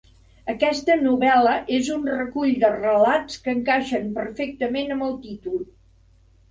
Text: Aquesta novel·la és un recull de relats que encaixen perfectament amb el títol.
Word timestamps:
Aquesta 0.53 0.95
novel·la 1.01 1.53
és 1.77 1.91
un 1.97 2.09
recull 2.13 2.57
de 2.65 2.73
relats 2.79 3.45
que 3.45 3.55
encaixen 3.57 4.13
perfectament 4.21 4.95
amb 4.99 5.11
el 5.11 5.19
títol. 5.29 5.67